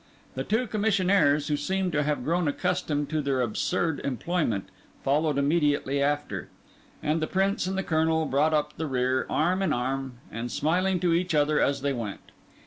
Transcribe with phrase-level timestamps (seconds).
[0.33, 4.69] The two commissionaires, who seemed to have grown accustomed to their absurd employment,
[5.03, 6.49] followed immediately after;
[7.03, 10.99] and the Prince and the Colonel brought up the rear, arm in arm, and smiling
[11.01, 12.31] to each other as they went.